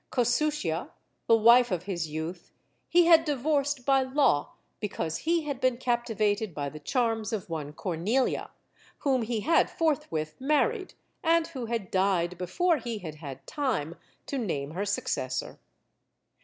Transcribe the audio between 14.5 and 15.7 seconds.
her successor.